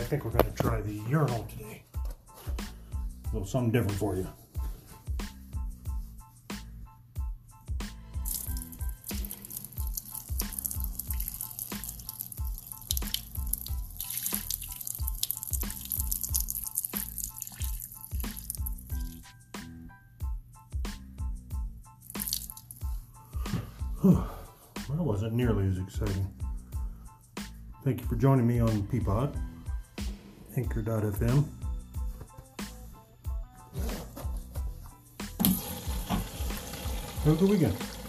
I 0.00 0.04
think 0.04 0.24
we're 0.24 0.30
going 0.30 0.50
to 0.50 0.62
try 0.62 0.80
the 0.80 0.94
urinal 1.10 1.46
today. 1.50 1.82
A 1.98 3.32
little 3.34 3.46
something 3.46 3.70
different 3.70 3.98
for 3.98 4.16
you. 4.16 4.26
that 24.02 24.96
wasn't 24.96 25.34
nearly 25.34 25.68
as 25.68 25.76
exciting. 25.76 26.26
Thank 27.84 28.00
you 28.00 28.06
for 28.06 28.16
joining 28.16 28.46
me 28.46 28.60
on 28.60 28.82
Peapod, 28.84 29.38
Anchor.fm. 30.56 31.44
Have 37.24 37.34
a 37.34 37.36
good 37.36 37.50
weekend. 37.50 37.99